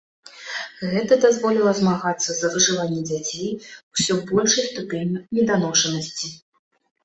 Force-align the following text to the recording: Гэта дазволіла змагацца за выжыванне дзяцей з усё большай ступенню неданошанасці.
Гэта 0.93 1.17
дазволіла 1.25 1.73
змагацца 1.81 2.29
за 2.39 2.47
выжыванне 2.55 3.01
дзяцей 3.11 3.49
з 3.69 4.01
усё 4.01 4.13
большай 4.33 4.63
ступенню 4.73 5.19
неданошанасці. 5.41 6.27